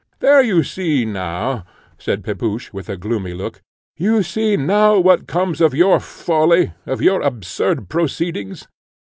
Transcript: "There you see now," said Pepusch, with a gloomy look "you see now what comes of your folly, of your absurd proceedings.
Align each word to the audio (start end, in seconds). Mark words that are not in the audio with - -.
"There 0.17 0.41
you 0.41 0.63
see 0.63 1.05
now," 1.05 1.63
said 1.99 2.23
Pepusch, 2.23 2.73
with 2.73 2.89
a 2.89 2.97
gloomy 2.97 3.35
look 3.35 3.61
"you 3.97 4.23
see 4.23 4.57
now 4.57 4.97
what 4.97 5.27
comes 5.27 5.61
of 5.61 5.75
your 5.75 5.99
folly, 5.99 6.73
of 6.87 7.03
your 7.03 7.21
absurd 7.21 7.87
proceedings. 7.87 8.65